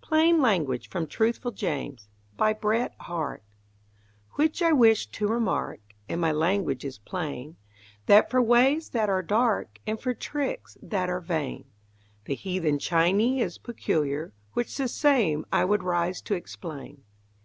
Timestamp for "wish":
4.72-5.06